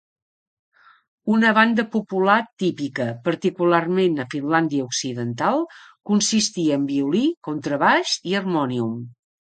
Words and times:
Una 1.33 1.51
banda 1.57 1.83
popular 1.95 2.37
típica, 2.63 3.05
particularment 3.27 4.17
a 4.23 4.27
Finlàndia 4.33 4.87
occidental, 4.87 5.63
consistia 6.13 6.81
en 6.83 6.89
violí, 6.93 7.23
contrabaix 7.51 8.17
i 8.33 8.39
harmònium. 8.41 8.99